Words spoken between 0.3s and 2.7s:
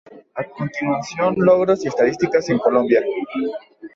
A continuación logros y estadísticas en